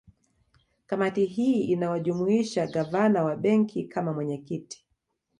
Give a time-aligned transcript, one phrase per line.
[0.85, 4.85] Kamati hii inawajumuisha Gavana wa Benki kama mwenyekiti